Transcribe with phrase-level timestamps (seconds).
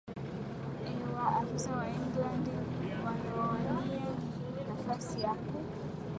[0.89, 2.45] e wa afisa wa england
[2.89, 4.15] wanaowania
[4.67, 5.55] nafasi ya ku